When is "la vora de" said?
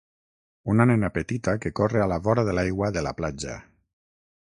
2.13-2.57